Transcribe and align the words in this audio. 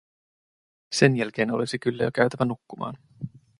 Sen 0.93 1.15
jälkeen 1.17 1.51
olisi 1.51 1.79
kyllä 1.79 2.03
jo 2.03 2.11
käytävä 2.11 2.45
nukkumaan. 2.45 2.97